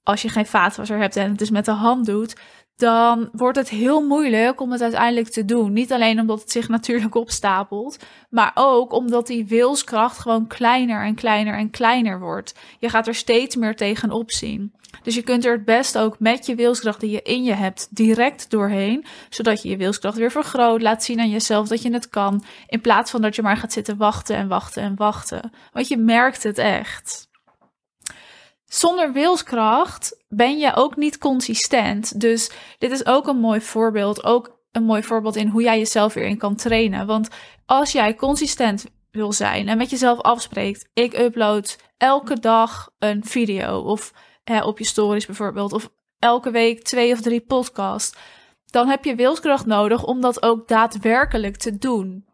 als 0.04 0.22
je 0.22 0.30
geen 0.30 0.46
vaatwasser 0.46 0.98
hebt 0.98 1.16
en 1.16 1.30
het 1.30 1.38
dus 1.38 1.50
met 1.50 1.66
de 1.66 1.72
hand 1.72 2.06
doet, 2.06 2.36
dan 2.76 3.30
wordt 3.32 3.58
het 3.58 3.70
heel 3.70 4.02
moeilijk 4.02 4.62
om 4.62 4.72
het 4.72 4.82
uiteindelijk 4.82 5.30
te 5.30 5.46
doen. 5.46 5.74
Niet 5.74 5.92
alleen 5.92 6.20
omdat 6.20 6.42
het 6.42 6.52
zich 6.52 6.68
natuurlijk 6.78 7.16
opstapelt, 7.16 7.98
maar 8.30 8.52
ook 8.54 8.94
omdat 8.94 9.28
die 9.28 9.46
wilskracht 9.46 10.20
gewoon 10.20 10.48
kleiner 10.48 11.04
en 11.04 11.16
kleiner 11.16 11.58
en 11.58 11.70
kleiner 11.70 12.20
wordt. 12.20 12.56
Je 12.80 12.90
gaat 12.90 13.08
er 13.08 13.16
steeds 13.16 13.56
meer 13.56 13.76
tegenop 13.76 14.32
zien. 14.32 14.74
Dus 15.04 15.16
je 15.16 15.22
kunt 15.22 15.46
er 15.46 15.52
het 15.52 15.66
best 15.66 15.98
ook 15.98 16.20
met 16.20 16.46
je 16.46 16.56
wilskracht 16.56 17.00
die 17.00 17.10
je 17.10 17.22
in 17.22 17.44
je 17.44 17.54
hebt 17.54 17.88
direct 17.90 18.50
doorheen, 18.50 19.06
zodat 19.30 19.62
je 19.62 19.70
je 19.70 19.78
wilskracht 19.78 20.18
weer 20.18 20.32
vergroot, 20.32 20.82
laat 20.82 21.04
zien 21.04 21.20
aan 21.20 21.30
jezelf 21.30 21.68
dat 21.68 21.82
je 21.82 21.94
het 21.94 22.10
kan, 22.10 22.44
in 22.68 22.82
plaats 22.82 23.12
van 23.12 23.22
dat 23.22 23.36
je 23.36 23.42
maar 23.42 23.58
gaat 23.58 23.74
zitten 23.74 23.98
wachten 23.98 24.36
en 24.36 24.48
wachten 24.48 24.84
en 24.84 24.96
wachten. 24.96 25.52
Want 25.72 25.88
je 25.88 25.98
merkt 25.98 26.44
het 26.44 26.58
echt. 26.58 27.28
Zonder 28.66 29.14
wilskracht 29.14 30.24
ben 30.28 30.58
je 30.58 30.76
ook 30.76 30.96
niet 30.96 31.18
consistent. 31.18 32.20
Dus 32.20 32.52
dit 32.78 32.92
is 32.92 33.06
ook 33.06 33.28
een 33.28 33.40
mooi 33.40 33.62
voorbeeld. 33.62 34.24
Ook 34.24 34.60
een 34.72 34.84
mooi 34.84 35.04
voorbeeld 35.04 35.36
in 35.36 35.48
hoe 35.48 35.62
jij 35.62 35.78
jezelf 35.78 36.14
weer 36.14 36.26
in 36.26 36.38
kan 36.38 36.56
trainen. 36.56 37.06
Want 37.06 37.30
als 37.66 37.92
jij 37.92 38.16
consistent 38.16 38.86
wil 39.12 39.34
zijn 39.34 39.68
en 39.68 39.78
met 39.78 39.90
jezelf 39.90 40.22
afspreekt: 40.22 40.90
ik 40.94 41.18
upload 41.18 41.78
elke 41.98 42.40
dag 42.40 42.90
een 43.00 43.26
video 43.26 43.80
of 43.80 44.14
op 44.64 44.78
je 44.78 44.86
stories 44.86 45.26
bijvoorbeeld, 45.26 45.74
of 45.74 45.90
elke 46.20 46.52
week 46.52 46.84
twee 46.84 47.14
of 47.14 47.22
drie 47.22 47.42
podcasts, 47.42 48.18
dan 48.66 48.88
heb 48.88 49.04
je 49.04 49.16
wilskracht 49.16 49.66
nodig 49.66 50.04
om 50.04 50.22
dat 50.22 50.44
ook 50.44 50.68
daadwerkelijk 50.68 51.58
te 51.58 51.78
doen. 51.78 52.26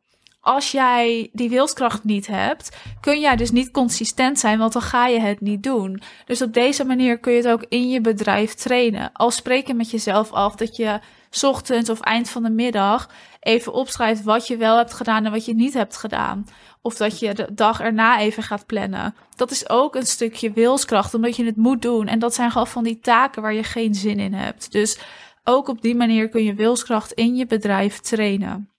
Als 0.41 0.71
jij 0.71 1.29
die 1.33 1.49
wilskracht 1.49 2.03
niet 2.03 2.27
hebt, 2.27 2.77
kun 3.01 3.19
jij 3.19 3.35
dus 3.35 3.51
niet 3.51 3.71
consistent 3.71 4.39
zijn, 4.39 4.59
want 4.59 4.73
dan 4.73 4.81
ga 4.81 5.07
je 5.07 5.19
het 5.19 5.41
niet 5.41 5.63
doen. 5.63 6.01
Dus 6.25 6.41
op 6.41 6.53
deze 6.53 6.85
manier 6.85 7.19
kun 7.19 7.31
je 7.31 7.37
het 7.37 7.47
ook 7.47 7.65
in 7.69 7.89
je 7.89 8.01
bedrijf 8.01 8.53
trainen. 8.53 9.09
Al 9.13 9.31
spreek 9.31 9.67
je 9.67 9.73
met 9.73 9.91
jezelf 9.91 10.31
af 10.31 10.55
dat 10.55 10.75
je 10.75 10.99
ochtends 11.41 11.89
of 11.89 11.99
eind 11.99 12.29
van 12.29 12.43
de 12.43 12.49
middag 12.49 13.09
even 13.39 13.73
opschrijft 13.73 14.23
wat 14.23 14.47
je 14.47 14.57
wel 14.57 14.77
hebt 14.77 14.93
gedaan 14.93 15.25
en 15.25 15.31
wat 15.31 15.45
je 15.45 15.55
niet 15.55 15.73
hebt 15.73 15.97
gedaan. 15.97 16.47
Of 16.81 16.95
dat 16.95 17.19
je 17.19 17.33
de 17.33 17.53
dag 17.53 17.79
erna 17.79 18.19
even 18.19 18.43
gaat 18.43 18.65
plannen. 18.65 19.15
Dat 19.35 19.51
is 19.51 19.69
ook 19.69 19.95
een 19.95 20.05
stukje 20.05 20.51
wilskracht, 20.51 21.13
omdat 21.13 21.35
je 21.35 21.45
het 21.45 21.55
moet 21.55 21.81
doen. 21.81 22.07
En 22.07 22.19
dat 22.19 22.33
zijn 22.33 22.51
gewoon 22.51 22.67
van 22.67 22.83
die 22.83 22.99
taken 22.99 23.41
waar 23.41 23.53
je 23.53 23.63
geen 23.63 23.95
zin 23.95 24.19
in 24.19 24.33
hebt. 24.33 24.71
Dus 24.71 24.99
ook 25.43 25.67
op 25.67 25.81
die 25.81 25.95
manier 25.95 26.29
kun 26.29 26.43
je 26.43 26.53
wilskracht 26.53 27.11
in 27.11 27.35
je 27.35 27.45
bedrijf 27.45 27.99
trainen. 27.99 28.69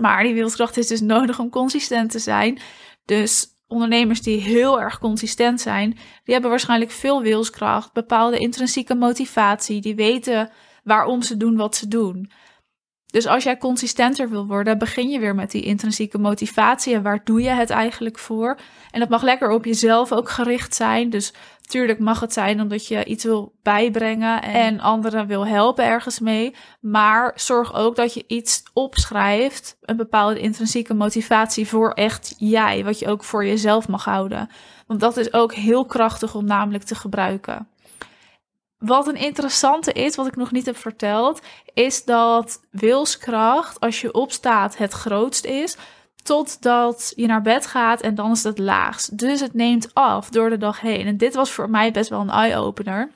Maar 0.00 0.22
die 0.22 0.34
wilskracht 0.34 0.76
is 0.76 0.86
dus 0.86 1.00
nodig 1.00 1.38
om 1.38 1.50
consistent 1.50 2.10
te 2.10 2.18
zijn. 2.18 2.58
Dus 3.04 3.46
ondernemers 3.68 4.22
die 4.22 4.40
heel 4.40 4.80
erg 4.80 4.98
consistent 4.98 5.60
zijn, 5.60 5.90
die 6.24 6.32
hebben 6.32 6.50
waarschijnlijk 6.50 6.90
veel 6.90 7.22
wilskracht, 7.22 7.92
bepaalde 7.92 8.38
intrinsieke 8.38 8.94
motivatie, 8.94 9.80
die 9.80 9.94
weten 9.94 10.50
waarom 10.84 11.22
ze 11.22 11.36
doen 11.36 11.56
wat 11.56 11.76
ze 11.76 11.88
doen. 11.88 12.30
Dus 13.16 13.26
als 13.26 13.44
jij 13.44 13.56
consistenter 13.56 14.28
wil 14.28 14.46
worden, 14.46 14.78
begin 14.78 15.08
je 15.08 15.18
weer 15.18 15.34
met 15.34 15.50
die 15.50 15.62
intrinsieke 15.62 16.18
motivatie. 16.18 16.94
En 16.94 17.02
waar 17.02 17.20
doe 17.24 17.42
je 17.42 17.48
het 17.48 17.70
eigenlijk 17.70 18.18
voor? 18.18 18.58
En 18.90 19.00
dat 19.00 19.08
mag 19.08 19.22
lekker 19.22 19.50
op 19.50 19.64
jezelf 19.64 20.12
ook 20.12 20.30
gericht 20.30 20.74
zijn. 20.74 21.10
Dus 21.10 21.32
tuurlijk 21.60 21.98
mag 21.98 22.20
het 22.20 22.32
zijn 22.32 22.60
omdat 22.60 22.86
je 22.86 23.04
iets 23.04 23.24
wil 23.24 23.52
bijbrengen 23.62 24.42
en 24.42 24.80
anderen 24.80 25.26
wil 25.26 25.46
helpen 25.46 25.84
ergens 25.84 26.20
mee. 26.20 26.54
Maar 26.80 27.32
zorg 27.34 27.74
ook 27.74 27.96
dat 27.96 28.14
je 28.14 28.24
iets 28.26 28.62
opschrijft, 28.72 29.76
een 29.80 29.96
bepaalde 29.96 30.40
intrinsieke 30.40 30.94
motivatie 30.94 31.68
voor 31.68 31.90
echt 31.90 32.34
jij, 32.38 32.84
wat 32.84 32.98
je 32.98 33.08
ook 33.08 33.24
voor 33.24 33.44
jezelf 33.46 33.88
mag 33.88 34.04
houden. 34.04 34.50
Want 34.86 35.00
dat 35.00 35.16
is 35.16 35.32
ook 35.32 35.54
heel 35.54 35.84
krachtig 35.84 36.34
om 36.34 36.44
namelijk 36.44 36.84
te 36.84 36.94
gebruiken. 36.94 37.68
Wat 38.78 39.06
een 39.06 39.16
interessante 39.16 39.92
is, 39.92 40.16
wat 40.16 40.26
ik 40.26 40.36
nog 40.36 40.52
niet 40.52 40.66
heb 40.66 40.76
verteld, 40.76 41.40
is 41.74 42.04
dat 42.04 42.60
wilskracht, 42.70 43.80
als 43.80 44.00
je 44.00 44.12
opstaat, 44.12 44.76
het 44.76 44.92
grootst 44.92 45.44
is. 45.44 45.76
Totdat 46.22 47.12
je 47.16 47.26
naar 47.26 47.42
bed 47.42 47.66
gaat 47.66 48.00
en 48.00 48.14
dan 48.14 48.30
is 48.30 48.42
het 48.42 48.58
laagst. 48.58 49.18
Dus 49.18 49.40
het 49.40 49.54
neemt 49.54 49.94
af 49.94 50.28
door 50.28 50.50
de 50.50 50.56
dag 50.56 50.80
heen. 50.80 51.06
En 51.06 51.16
dit 51.16 51.34
was 51.34 51.50
voor 51.50 51.70
mij 51.70 51.92
best 51.92 52.10
wel 52.10 52.20
een 52.20 52.30
eye-opener. 52.30 53.10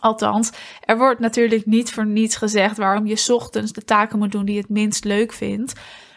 Althans, 0.00 0.50
er 0.80 0.98
wordt 0.98 1.20
natuurlijk 1.20 1.66
niet 1.66 1.92
voor 1.92 2.06
niets 2.06 2.36
gezegd 2.36 2.76
waarom 2.76 3.06
je 3.06 3.26
ochtends 3.32 3.72
de 3.72 3.84
taken 3.84 4.18
moet 4.18 4.32
doen 4.32 4.44
die 4.44 4.54
je 4.54 4.60
het 4.60 4.70
minst 4.70 5.04
leuk 5.04 5.32
vindt. 5.32 5.72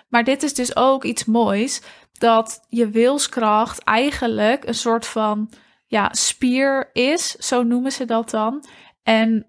Maar 0.10 0.24
dit 0.24 0.44
is 0.44 0.54
dus 0.54 0.76
ook 0.76 1.04
iets 1.04 1.26
moois, 1.26 1.82
dat 2.14 2.66
je 2.70 2.90
wilskracht 2.90 3.84
eigenlijk 3.84 4.66
een 4.68 4.74
soort 4.74 5.06
van 5.06 5.50
ja, 5.92 6.10
spier 6.14 6.90
is, 6.94 7.32
zo 7.32 7.64
noemen 7.64 7.92
ze 7.92 8.06
dat 8.06 8.30
dan. 8.30 8.66
En 9.04 9.46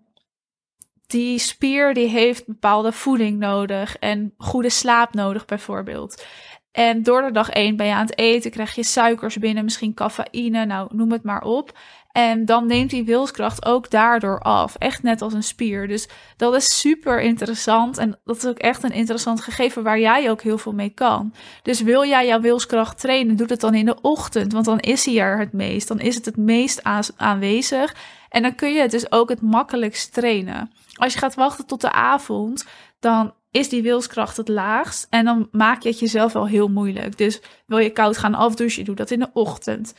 die 1.07 1.39
spier 1.39 1.95
die 1.95 2.09
heeft 2.09 2.47
bepaalde 2.47 2.93
voeding 2.93 3.39
nodig 3.39 3.97
en 3.99 4.35
goede 4.37 4.71
slaap 4.71 5.15
nodig 5.15 5.45
bijvoorbeeld. 5.45 6.25
En 6.73 7.03
door 7.03 7.23
de 7.23 7.31
dag 7.31 7.51
één 7.51 7.77
ben 7.77 7.87
je 7.87 7.93
aan 7.95 8.07
het 8.07 8.19
eten, 8.19 8.51
krijg 8.51 8.75
je 8.75 8.85
suikers 8.85 9.39
binnen, 9.39 9.65
misschien 9.65 9.95
cafeïne, 9.95 10.65
nou 10.65 10.97
noem 10.97 11.13
het 11.13 11.23
maar 11.23 11.43
op. 11.43 11.79
En 12.12 12.45
dan 12.45 12.66
neemt 12.66 12.90
die 12.90 13.04
wilskracht 13.04 13.64
ook 13.64 13.90
daardoor 13.90 14.38
af. 14.40 14.75
Echt 14.78 15.02
net 15.02 15.23
als 15.23 15.33
een 15.33 15.42
spier. 15.42 15.88
Dus 15.88 16.09
dat 16.37 16.54
is 16.54 16.78
super 16.81 17.21
interessant. 17.21 17.99
En 17.99 18.19
dat 18.25 18.37
is 18.37 18.47
ook 18.47 18.59
echt 18.59 18.83
een 18.83 18.92
interessant 18.92 19.40
gegeven 19.40 19.83
waar 19.83 19.99
jij 19.99 20.31
ook 20.31 20.42
heel 20.42 20.59
veel 20.59 20.73
mee 20.73 20.90
kan. 20.90 21.35
Dus 21.62 21.81
wil 21.81 22.04
jij 22.04 22.26
jouw 22.26 22.40
wilskracht 22.40 23.00
trainen, 23.00 23.37
doe 23.37 23.47
het 23.47 23.61
dan 23.61 23.75
in 23.75 23.85
de 23.85 24.00
ochtend. 24.00 24.52
Want 24.52 24.64
dan 24.64 24.81
is 24.81 25.04
hij 25.04 25.19
er 25.21 25.38
het 25.38 25.52
meest. 25.52 25.88
Dan 25.88 26.00
is 26.00 26.14
het 26.14 26.25
het 26.25 26.37
meest 26.37 26.83
aanwezig. 27.16 27.95
En 28.28 28.42
dan 28.42 28.54
kun 28.54 28.73
je 28.73 28.81
het 28.81 28.90
dus 28.90 29.12
ook 29.12 29.28
het 29.28 29.42
makkelijkst 29.42 30.12
trainen. 30.12 30.71
Als 30.95 31.12
je 31.12 31.19
gaat 31.19 31.35
wachten 31.35 31.66
tot 31.66 31.81
de 31.81 31.92
avond, 31.92 32.66
dan 33.00 33.35
is 33.50 33.69
die 33.69 33.83
wilskracht 33.83 34.37
het 34.37 34.49
laagst. 34.49 35.07
En 35.11 35.25
dan 35.25 35.49
maak 35.50 35.83
je 35.83 35.88
het 35.88 35.99
jezelf 35.99 36.33
wel 36.33 36.47
heel 36.47 36.69
moeilijk. 36.69 37.19
Dus 37.19 37.40
wil 37.66 37.78
je 37.78 37.90
koud 37.90 38.19
gaan 38.19 38.35
afdouchen, 38.35 38.85
doe 38.85 38.95
dat 38.95 39.11
in 39.11 39.19
de 39.19 39.31
ochtend. 39.33 39.95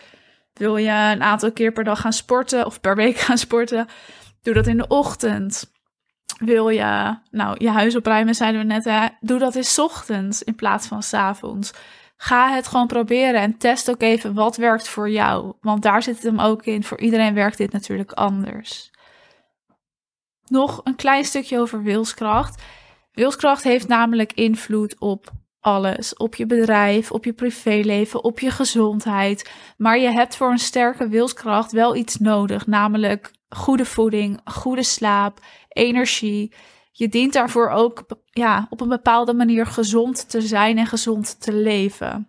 Wil 0.54 0.78
je 0.78 0.90
een 0.90 1.24
aantal 1.24 1.52
keer 1.52 1.72
per 1.72 1.84
dag 1.84 2.02
gaan 2.02 2.14
sporten 2.14 2.66
of 2.66 2.80
per 2.80 2.96
week 2.96 3.18
gaan 3.26 3.38
sporten, 3.38 3.88
doe 4.42 4.54
dat 4.54 4.68
in 4.68 4.78
de 4.78 4.88
ochtend. 4.88 5.72
Wil 6.38 6.70
je, 6.70 7.18
nou, 7.32 7.56
je 7.58 7.70
huis 7.70 7.96
opruimen, 7.96 8.36
zeiden 8.36 8.62
we 8.62 8.68
net, 8.68 8.84
hè? 8.84 9.08
doe 9.20 9.40
dat 9.40 9.56
in 9.56 9.84
ochtends 9.84 10.44
in 10.44 10.56
plaats 10.56 10.88
van 10.88 11.04
s 11.04 11.14
avonds. 11.14 11.74
Ga 12.18 12.54
het 12.54 12.68
gewoon 12.68 12.88
proberen 12.88 13.42
en 13.42 13.58
test 13.58 13.90
ook 13.90 14.02
even 14.02 14.34
wat 14.34 14.56
werkt 14.56 14.88
voor 14.88 15.10
jou. 15.10 15.54
Want 15.62 15.82
daar 15.82 16.04
zit 16.04 16.16
het 16.16 16.24
hem 16.24 16.40
ook 16.40 16.66
in. 16.66 16.84
Voor 16.84 17.00
iedereen 17.00 17.34
werkt 17.34 17.58
dit 17.58 17.72
natuurlijk 17.72 18.12
anders. 18.12 18.92
Nog 20.48 20.82
een 20.84 20.96
klein 20.96 21.24
stukje 21.24 21.60
over 21.60 21.84
wilskracht. 21.84 22.64
Wilskracht 23.12 23.64
heeft 23.64 23.88
namelijk 23.88 24.34
invloed 24.34 25.00
op 25.00 25.32
alles. 25.64 26.16
Op 26.16 26.36
je 26.36 26.46
bedrijf, 26.46 27.12
op 27.12 27.26
je 27.26 27.34
privéleven, 27.34 28.24
op 28.24 28.40
je 28.40 28.52
gezondheid. 28.52 29.52
Maar 29.78 30.00
je 30.00 30.12
hebt 30.12 30.36
voor 30.36 30.52
een 30.52 30.58
sterke 30.58 31.08
wilskracht 31.08 31.72
wel 31.72 31.96
iets 31.96 32.18
nodig, 32.18 32.68
namelijk 32.68 33.32
goede 33.50 33.86
voeding, 33.86 34.40
goede 34.46 34.84
slaap, 34.84 35.40
energie. 35.70 36.54
Je 36.92 37.10
dient 37.10 37.34
daarvoor 37.34 37.70
ook 37.70 38.06
ja, 38.32 38.68
op 38.70 38.82
een 38.82 38.90
bepaalde 38.90 39.34
manier 39.34 39.66
gezond 39.66 40.30
te 40.30 40.42
zijn 40.42 40.78
en 40.78 40.86
gezond 40.88 41.42
te 41.42 41.54
leven. 41.54 42.28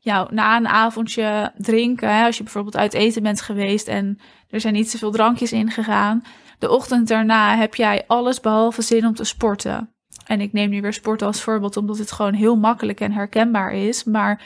Ja, 0.00 0.28
na 0.30 0.56
een 0.56 0.68
avondje 0.68 1.52
drinken, 1.56 2.16
hè, 2.16 2.24
als 2.24 2.36
je 2.36 2.42
bijvoorbeeld 2.42 2.76
uit 2.76 2.94
eten 2.94 3.22
bent 3.22 3.40
geweest 3.40 3.88
en 3.88 4.18
er 4.50 4.60
zijn 4.60 4.74
niet 4.74 4.90
zoveel 4.90 5.10
drankjes 5.10 5.52
ingegaan, 5.52 6.22
de 6.58 6.70
ochtend 6.70 7.08
daarna 7.08 7.56
heb 7.56 7.74
jij 7.74 8.04
alles 8.06 8.40
behalve 8.40 8.82
zin 8.82 9.06
om 9.06 9.14
te 9.14 9.24
sporten. 9.24 9.93
En 10.24 10.40
ik 10.40 10.52
neem 10.52 10.70
nu 10.70 10.80
weer 10.80 10.92
sporten 10.92 11.26
als 11.26 11.42
voorbeeld, 11.42 11.76
omdat 11.76 11.98
het 11.98 12.12
gewoon 12.12 12.34
heel 12.34 12.56
makkelijk 12.56 13.00
en 13.00 13.12
herkenbaar 13.12 13.72
is. 13.72 14.04
Maar 14.04 14.42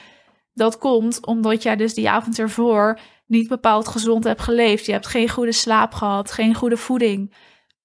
dat 0.55 0.79
komt 0.79 1.27
omdat 1.27 1.63
jij 1.63 1.77
dus 1.77 1.95
die 1.95 2.11
avond 2.11 2.39
ervoor 2.39 2.99
niet 3.27 3.49
bepaald 3.49 3.89
gezond 3.89 4.25
hebt 4.25 4.41
geleefd. 4.41 4.87
Je 4.87 4.93
hebt 4.93 5.07
geen 5.07 5.29
goede 5.29 5.53
slaap 5.53 5.95
gehad, 5.95 6.33
geen 6.33 6.55
goede 6.55 6.77
voeding. 6.77 7.35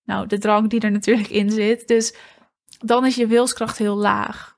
Nou, 0.05 0.27
de 0.27 0.37
drank 0.37 0.69
die 0.69 0.79
er 0.79 0.91
natuurlijk 0.91 1.29
in 1.29 1.51
zit. 1.51 1.87
Dus 1.87 2.15
dan 2.79 3.05
is 3.05 3.15
je 3.15 3.27
wilskracht 3.27 3.77
heel 3.77 3.95
laag. 3.95 4.57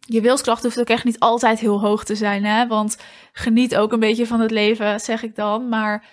Je 0.00 0.20
wilskracht 0.20 0.62
hoeft 0.62 0.80
ook 0.80 0.88
echt 0.88 1.04
niet 1.04 1.18
altijd 1.18 1.60
heel 1.60 1.80
hoog 1.80 2.04
te 2.04 2.14
zijn, 2.14 2.44
hè? 2.44 2.66
Want 2.66 2.98
geniet 3.32 3.76
ook 3.76 3.92
een 3.92 4.00
beetje 4.00 4.26
van 4.26 4.40
het 4.40 4.50
leven, 4.50 5.00
zeg 5.00 5.22
ik 5.22 5.36
dan. 5.36 5.68
Maar 5.68 6.04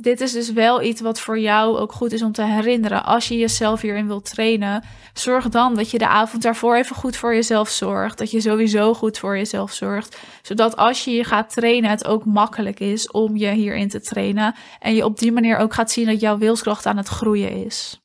dit 0.00 0.20
is 0.20 0.32
dus 0.32 0.52
wel 0.52 0.82
iets 0.82 1.00
wat 1.00 1.20
voor 1.20 1.38
jou 1.38 1.78
ook 1.78 1.92
goed 1.92 2.12
is 2.12 2.22
om 2.22 2.32
te 2.32 2.42
herinneren. 2.42 3.04
Als 3.04 3.28
je 3.28 3.38
jezelf 3.38 3.80
hierin 3.80 4.06
wilt 4.06 4.30
trainen, 4.30 4.84
zorg 5.14 5.48
dan 5.48 5.74
dat 5.74 5.90
je 5.90 5.98
de 5.98 6.06
avond 6.06 6.42
daarvoor 6.42 6.76
even 6.76 6.96
goed 6.96 7.16
voor 7.16 7.34
jezelf 7.34 7.68
zorgt. 7.68 8.18
Dat 8.18 8.30
je 8.30 8.40
sowieso 8.40 8.94
goed 8.94 9.18
voor 9.18 9.36
jezelf 9.36 9.72
zorgt. 9.72 10.18
Zodat 10.42 10.76
als 10.76 11.04
je 11.04 11.10
je 11.10 11.24
gaat 11.24 11.52
trainen, 11.52 11.90
het 11.90 12.06
ook 12.06 12.24
makkelijk 12.24 12.80
is 12.80 13.10
om 13.10 13.36
je 13.36 13.50
hierin 13.50 13.88
te 13.88 14.00
trainen. 14.00 14.54
En 14.78 14.94
je 14.94 15.04
op 15.04 15.18
die 15.18 15.32
manier 15.32 15.56
ook 15.56 15.74
gaat 15.74 15.90
zien 15.90 16.06
dat 16.06 16.20
jouw 16.20 16.38
wilskracht 16.38 16.86
aan 16.86 16.96
het 16.96 17.08
groeien 17.08 17.64
is. 17.64 18.00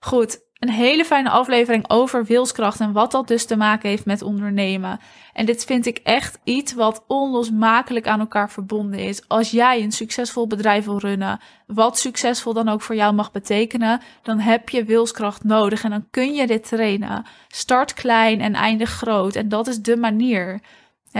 Goed, 0.00 0.40
een 0.60 0.70
hele 0.70 1.04
fijne 1.04 1.30
aflevering 1.30 1.90
over 1.90 2.24
wilskracht 2.24 2.80
en 2.80 2.92
wat 2.92 3.10
dat 3.10 3.28
dus 3.28 3.46
te 3.46 3.56
maken 3.56 3.88
heeft 3.88 4.04
met 4.04 4.22
ondernemen. 4.22 5.00
En 5.32 5.46
dit 5.46 5.64
vind 5.64 5.86
ik 5.86 6.00
echt 6.02 6.38
iets 6.44 6.72
wat 6.72 7.04
onlosmakelijk 7.06 8.06
aan 8.06 8.20
elkaar 8.20 8.50
verbonden 8.50 8.98
is. 8.98 9.28
Als 9.28 9.50
jij 9.50 9.82
een 9.82 9.92
succesvol 9.92 10.46
bedrijf 10.46 10.84
wil 10.84 10.98
runnen, 10.98 11.40
wat 11.66 11.98
succesvol 11.98 12.52
dan 12.52 12.68
ook 12.68 12.82
voor 12.82 12.94
jou 12.94 13.14
mag 13.14 13.32
betekenen, 13.32 14.00
dan 14.22 14.38
heb 14.38 14.68
je 14.68 14.84
wilskracht 14.84 15.44
nodig 15.44 15.84
en 15.84 15.90
dan 15.90 16.06
kun 16.10 16.34
je 16.34 16.46
dit 16.46 16.68
trainen. 16.68 17.24
Start 17.48 17.94
klein 17.94 18.40
en 18.40 18.54
eindig 18.54 18.90
groot 18.90 19.34
en 19.34 19.48
dat 19.48 19.66
is 19.66 19.80
de 19.80 19.96
manier. 19.96 20.60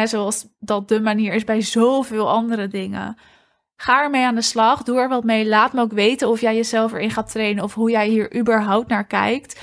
zoals 0.05 0.47
dat 0.59 0.89
de 0.89 1.01
manier 1.01 1.35
is 1.35 1.45
bij 1.45 1.61
zoveel 1.61 2.31
andere 2.31 2.69
dingen. 2.69 3.17
Ga 3.81 4.03
ermee 4.03 4.25
aan 4.25 4.35
de 4.35 4.43
slag. 4.43 4.83
Doe 4.83 4.99
er 4.99 5.09
wat 5.09 5.25
mee. 5.25 5.49
Laat 5.49 5.73
me 5.73 5.81
ook 5.81 5.93
weten 5.93 6.29
of 6.29 6.41
jij 6.41 6.55
jezelf 6.55 6.93
erin 6.93 7.11
gaat 7.11 7.31
trainen 7.31 7.65
of 7.65 7.75
hoe 7.75 7.91
jij 7.91 8.09
hier 8.09 8.37
überhaupt 8.37 8.89
naar 8.89 9.07
kijkt. 9.07 9.61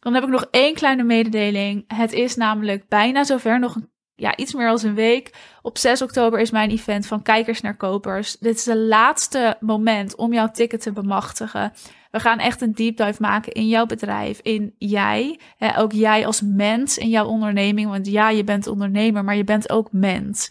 Dan 0.00 0.14
heb 0.14 0.22
ik 0.22 0.28
nog 0.28 0.46
één 0.50 0.74
kleine 0.74 1.02
mededeling. 1.02 1.84
Het 1.86 2.12
is 2.12 2.36
namelijk 2.36 2.88
bijna 2.88 3.24
zover, 3.24 3.58
nog 3.58 3.76
ja, 4.14 4.36
iets 4.36 4.54
meer 4.54 4.66
dan 4.66 4.78
een 4.82 4.94
week. 4.94 5.34
Op 5.62 5.78
6 5.78 6.02
oktober 6.02 6.40
is 6.40 6.50
mijn 6.50 6.70
event 6.70 7.06
van 7.06 7.22
kijkers 7.22 7.60
naar 7.60 7.76
kopers. 7.76 8.36
Dit 8.36 8.56
is 8.56 8.66
het 8.66 8.76
laatste 8.76 9.56
moment 9.60 10.16
om 10.16 10.32
jouw 10.32 10.50
ticket 10.50 10.82
te 10.82 10.92
bemachtigen. 10.92 11.72
We 12.10 12.20
gaan 12.20 12.38
echt 12.38 12.60
een 12.60 12.72
deep 12.72 12.96
dive 12.96 13.22
maken 13.22 13.52
in 13.52 13.68
jouw 13.68 13.86
bedrijf, 13.86 14.40
in 14.42 14.74
jij. 14.78 15.40
Hè, 15.56 15.78
ook 15.78 15.92
jij 15.92 16.26
als 16.26 16.40
mens 16.40 16.98
in 16.98 17.08
jouw 17.08 17.26
onderneming. 17.26 17.90
Want 17.90 18.06
ja, 18.06 18.30
je 18.30 18.44
bent 18.44 18.66
ondernemer, 18.66 19.24
maar 19.24 19.36
je 19.36 19.44
bent 19.44 19.70
ook 19.70 19.88
mens. 19.92 20.50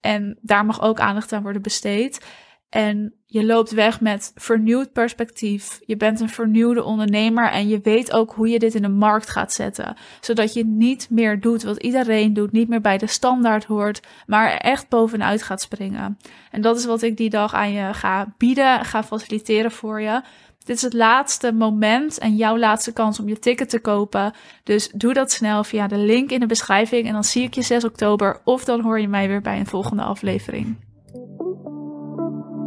En 0.00 0.38
daar 0.42 0.64
mag 0.64 0.82
ook 0.82 1.00
aandacht 1.00 1.32
aan 1.32 1.42
worden 1.42 1.62
besteed. 1.62 2.44
En 2.76 3.14
je 3.26 3.44
loopt 3.44 3.70
weg 3.70 4.00
met 4.00 4.32
vernieuwd 4.34 4.92
perspectief. 4.92 5.80
Je 5.86 5.96
bent 5.96 6.20
een 6.20 6.28
vernieuwde 6.28 6.84
ondernemer 6.84 7.50
en 7.50 7.68
je 7.68 7.80
weet 7.80 8.12
ook 8.12 8.32
hoe 8.32 8.48
je 8.48 8.58
dit 8.58 8.74
in 8.74 8.82
de 8.82 8.88
markt 8.88 9.30
gaat 9.30 9.52
zetten. 9.52 9.96
Zodat 10.20 10.54
je 10.54 10.64
niet 10.64 11.10
meer 11.10 11.40
doet 11.40 11.62
wat 11.62 11.82
iedereen 11.82 12.32
doet, 12.32 12.52
niet 12.52 12.68
meer 12.68 12.80
bij 12.80 12.98
de 12.98 13.06
standaard 13.06 13.64
hoort, 13.64 14.00
maar 14.26 14.56
echt 14.56 14.88
bovenuit 14.88 15.42
gaat 15.42 15.60
springen. 15.60 16.18
En 16.50 16.60
dat 16.60 16.76
is 16.76 16.84
wat 16.84 17.02
ik 17.02 17.16
die 17.16 17.30
dag 17.30 17.54
aan 17.54 17.72
je 17.72 17.94
ga 17.94 18.34
bieden, 18.38 18.84
ga 18.84 19.02
faciliteren 19.04 19.70
voor 19.70 20.00
je. 20.00 20.22
Dit 20.64 20.76
is 20.76 20.82
het 20.82 20.92
laatste 20.92 21.52
moment 21.52 22.18
en 22.18 22.36
jouw 22.36 22.58
laatste 22.58 22.92
kans 22.92 23.20
om 23.20 23.28
je 23.28 23.38
ticket 23.38 23.68
te 23.68 23.80
kopen. 23.80 24.32
Dus 24.62 24.90
doe 24.94 25.12
dat 25.12 25.32
snel 25.32 25.64
via 25.64 25.86
de 25.86 25.98
link 25.98 26.30
in 26.30 26.40
de 26.40 26.46
beschrijving 26.46 27.06
en 27.06 27.12
dan 27.12 27.24
zie 27.24 27.42
ik 27.42 27.54
je 27.54 27.62
6 27.62 27.84
oktober 27.84 28.40
of 28.44 28.64
dan 28.64 28.80
hoor 28.80 29.00
je 29.00 29.08
mij 29.08 29.28
weer 29.28 29.42
bij 29.42 29.58
een 29.58 29.66
volgende 29.66 30.02
aflevering. 30.02 30.85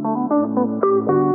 Thank 0.02 0.32
you. 1.10 1.29